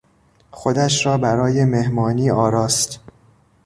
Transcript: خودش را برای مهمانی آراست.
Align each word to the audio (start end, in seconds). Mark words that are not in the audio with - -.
خودش 0.51 1.05
را 1.05 1.17
برای 1.17 1.65
مهمانی 1.65 2.31
آراست. 2.31 2.99